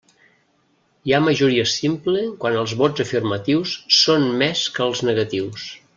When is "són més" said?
3.99-4.65